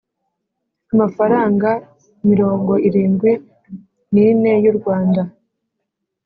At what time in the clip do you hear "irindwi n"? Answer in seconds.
2.87-4.15